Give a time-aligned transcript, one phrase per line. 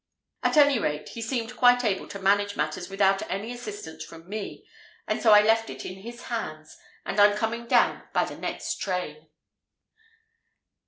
[0.41, 4.65] At any rate, he seemed quite able to manage matters without any assistance from me,
[5.07, 8.77] and so I left it in his hands, and I'm coming down by the next
[8.79, 9.27] train."